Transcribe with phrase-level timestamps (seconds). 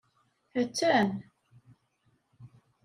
[0.59, 1.09] Attan!